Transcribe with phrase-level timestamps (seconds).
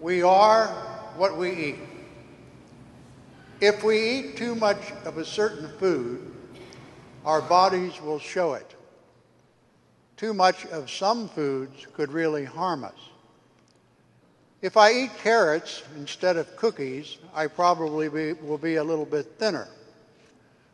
[0.00, 0.68] We are
[1.16, 1.78] what we eat.
[3.60, 6.32] If we eat too much of a certain food,
[7.26, 8.74] our bodies will show it.
[10.16, 12.96] Too much of some foods could really harm us.
[14.62, 19.26] If I eat carrots instead of cookies, I probably be, will be a little bit
[19.38, 19.68] thinner.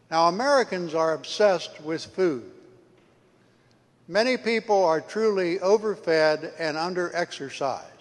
[0.08, 2.48] Now, Americans are obsessed with food.
[4.06, 7.95] Many people are truly overfed and underexercised.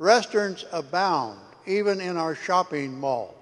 [0.00, 3.34] Restaurants abound, even in our shopping malls.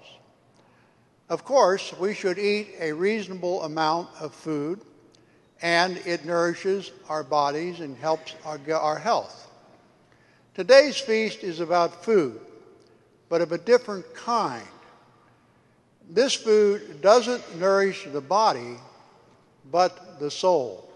[1.29, 4.81] Of course, we should eat a reasonable amount of food,
[5.61, 9.49] and it nourishes our bodies and helps our, our health.
[10.53, 12.41] Today's feast is about food,
[13.29, 14.67] but of a different kind.
[16.09, 18.75] This food doesn't nourish the body,
[19.71, 20.91] but the soul.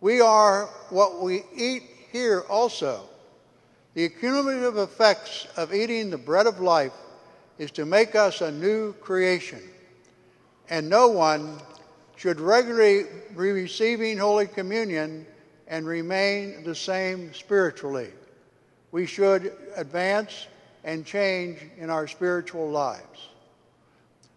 [0.00, 3.10] We are what we eat here also.
[3.94, 6.92] The cumulative effects of eating the bread of life
[7.58, 9.62] is to make us a new creation.
[10.70, 11.58] And no one
[12.16, 13.04] should regularly
[13.36, 15.26] be receiving Holy Communion
[15.66, 18.10] and remain the same spiritually
[18.90, 20.46] we should advance
[20.84, 23.28] and change in our spiritual lives.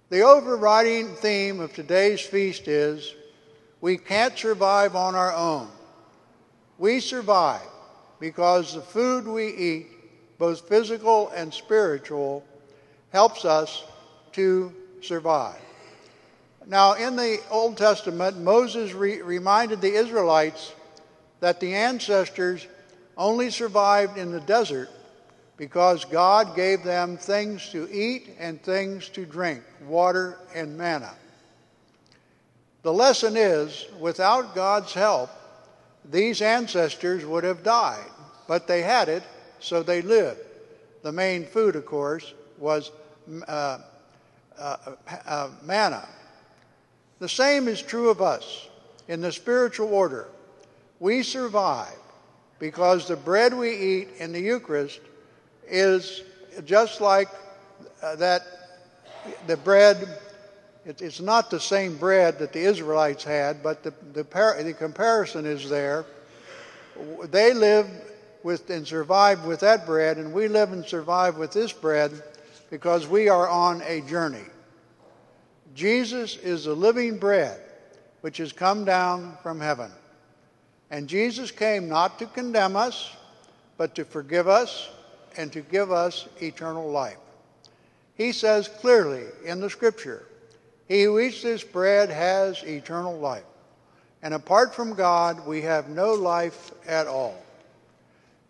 [0.10, 3.16] The overriding theme of today's feast is
[3.80, 5.70] we can't survive on our own.
[6.78, 7.62] We survive
[8.22, 9.88] because the food we eat,
[10.38, 12.46] both physical and spiritual,
[13.10, 13.84] helps us
[14.32, 15.60] to survive.
[16.68, 20.72] Now, in the Old Testament, Moses re- reminded the Israelites
[21.40, 22.68] that the ancestors
[23.18, 24.90] only survived in the desert
[25.58, 31.14] because God gave them things to eat and things to drink, water and manna.
[32.84, 35.32] The lesson is without God's help,
[36.06, 38.10] these ancestors would have died,
[38.48, 39.24] but they had it,
[39.60, 40.40] so they lived.
[41.04, 42.92] The main food, of course, was
[43.48, 43.80] uh,
[44.58, 44.78] uh,
[45.26, 46.08] uh, manna.
[47.20, 48.68] The same is true of us
[49.08, 50.28] in the spiritual order.
[51.00, 51.98] We survive
[52.60, 55.00] because the bread we eat in the Eucharist
[55.68, 56.24] is
[56.66, 57.28] just like
[58.02, 58.44] uh, that
[59.48, 60.20] the bread,
[60.86, 64.74] it, it's not the same bread that the Israelites had, but the, the, par- the
[64.74, 66.06] comparison is there.
[67.26, 67.92] They lived
[68.44, 72.12] with and survived with that bread, and we live and survive with this bread
[72.70, 74.46] because we are on a journey.
[75.76, 77.60] Jesus is the living bread
[78.22, 79.92] which has come down from heaven.
[80.90, 83.16] And Jesus came not to condemn us,
[83.78, 84.90] but to forgive us
[85.38, 87.18] and to give us eternal life.
[88.16, 90.26] He says clearly in the scripture,
[90.92, 93.46] He who eats this bread has eternal life.
[94.22, 97.42] And apart from God, we have no life at all.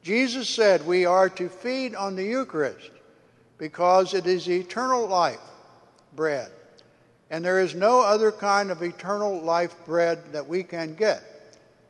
[0.02, 2.90] Jesus said we are to feed on the Eucharist
[3.60, 5.38] because it is eternal life
[6.16, 6.50] bread.
[7.30, 11.22] And there is no other kind of eternal life bread that we can get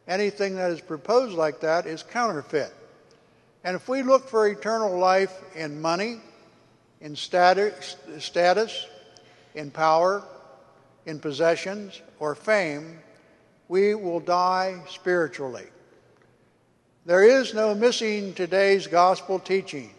[0.05, 2.73] anything that is proposed like that is counterfeit.
[3.63, 6.17] And if we look for eternal life in money,
[6.99, 7.95] in status,
[9.55, 10.23] in power,
[11.05, 12.99] in possessions, or fame,
[13.67, 15.65] we will die spiritually.
[17.05, 19.91] There is no missing today's gospel teaching.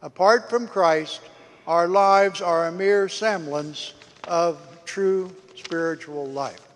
[0.00, 1.20] Apart from Christ,
[1.66, 3.92] our lives are a mere semblance
[4.26, 6.68] of true spiritual life.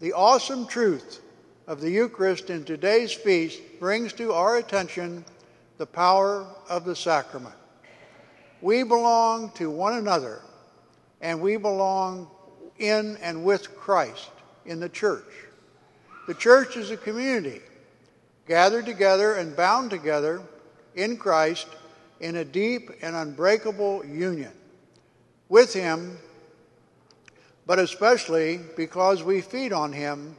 [0.00, 1.20] The awesome truth
[1.66, 5.24] of the Eucharist in today's feast brings to our attention
[5.78, 7.54] the power of the sacrament.
[8.60, 10.40] We belong to one another,
[11.20, 12.28] and we belong
[12.80, 14.30] in and with Christ
[14.66, 15.24] in the church.
[16.26, 17.60] The church is a community
[18.46, 20.42] gathered together and bound together
[20.94, 21.68] in Christ
[22.18, 24.52] in a deep and unbreakable union
[25.48, 26.18] with Him,
[27.66, 30.36] but especially because we feed on Him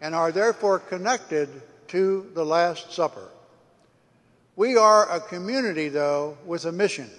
[0.00, 1.48] and are therefore connected
[1.88, 3.28] to the Last Supper.
[4.56, 7.10] We are a community, though, with a mission.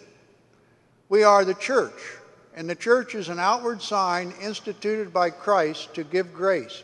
[1.09, 1.93] We are the church,
[2.55, 6.83] and the church is an outward sign instituted by Christ to give grace.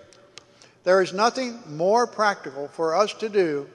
[0.84, 3.68] There is nothing more practical for us to do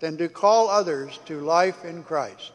[0.00, 2.52] than to call others to life in Christ.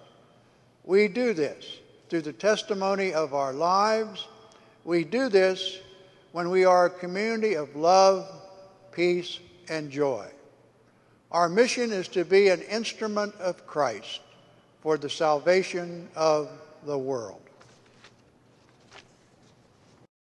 [0.83, 1.79] We do this
[2.09, 4.27] through the testimony of our lives.
[4.85, 5.79] We do this
[6.31, 8.25] when we are a community of love
[8.97, 10.27] peace, and joy.
[11.31, 14.21] Our mission is to be an instrument of Christ
[14.81, 16.49] for the salvation of
[16.83, 17.46] the world.